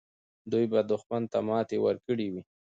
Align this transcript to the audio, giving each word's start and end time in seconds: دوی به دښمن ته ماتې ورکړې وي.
دوی 0.51 0.65
به 0.71 0.79
دښمن 0.91 1.23
ته 1.31 1.39
ماتې 1.47 1.77
ورکړې 1.81 2.27
وي. 2.33 2.41